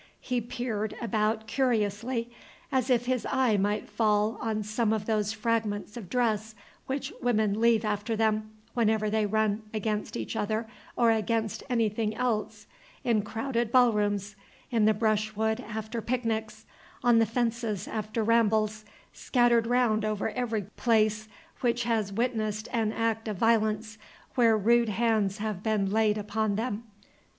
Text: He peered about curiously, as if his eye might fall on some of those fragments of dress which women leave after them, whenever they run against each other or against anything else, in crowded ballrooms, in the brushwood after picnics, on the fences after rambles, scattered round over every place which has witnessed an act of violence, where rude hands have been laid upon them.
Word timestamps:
He 0.19 0.41
peered 0.41 0.95
about 0.99 1.45
curiously, 1.45 2.31
as 2.71 2.89
if 2.89 3.05
his 3.05 3.23
eye 3.27 3.55
might 3.55 3.87
fall 3.87 4.39
on 4.41 4.63
some 4.63 4.91
of 4.93 5.05
those 5.05 5.31
fragments 5.31 5.95
of 5.95 6.09
dress 6.09 6.55
which 6.87 7.13
women 7.21 7.61
leave 7.61 7.85
after 7.85 8.15
them, 8.15 8.49
whenever 8.73 9.11
they 9.11 9.27
run 9.27 9.61
against 9.75 10.17
each 10.17 10.35
other 10.35 10.65
or 10.95 11.11
against 11.11 11.61
anything 11.69 12.15
else, 12.15 12.65
in 13.03 13.21
crowded 13.21 13.71
ballrooms, 13.71 14.35
in 14.71 14.85
the 14.85 14.95
brushwood 14.95 15.59
after 15.59 16.01
picnics, 16.01 16.65
on 17.03 17.19
the 17.19 17.27
fences 17.27 17.87
after 17.87 18.23
rambles, 18.23 18.83
scattered 19.13 19.67
round 19.67 20.03
over 20.03 20.31
every 20.31 20.63
place 20.77 21.27
which 21.59 21.83
has 21.83 22.11
witnessed 22.11 22.67
an 22.73 22.91
act 22.91 23.27
of 23.27 23.37
violence, 23.37 23.99
where 24.33 24.57
rude 24.57 24.89
hands 24.89 25.37
have 25.37 25.61
been 25.61 25.91
laid 25.91 26.17
upon 26.17 26.55
them. 26.55 26.85